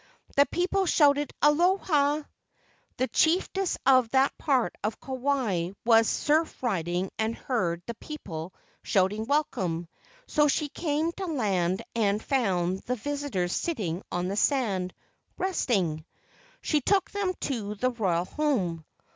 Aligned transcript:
The 0.35 0.47
people 0.47 0.87
shouted,' 0.87 1.31
1 1.43 1.51
Aloha! 1.59 2.23
''The 2.97 3.07
chief 3.09 3.47
ess 3.55 3.77
of 3.85 4.09
that 4.09 4.35
part 4.39 4.75
of 4.83 4.99
Kauai 4.99 5.73
was 5.85 6.09
surf 6.09 6.63
riding 6.63 7.11
and 7.19 7.35
heard 7.35 7.83
the 7.85 7.93
people 7.93 8.51
shouting 8.81 9.25
welcome, 9.27 9.87
so 10.25 10.47
she 10.47 10.69
came 10.69 11.11
to 11.17 11.27
land 11.27 11.83
and 11.93 12.19
found 12.19 12.79
the 12.79 12.95
visitors 12.95 13.53
sitting 13.55 14.01
on 14.11 14.27
the 14.27 14.35
sand, 14.35 14.95
resting. 15.37 16.03
She 16.63 16.81
took 16.81 17.11
them 17.11 17.35
to 17.41 17.75
the 17.75 17.91
royal 17.91 18.25
home. 18.25 18.85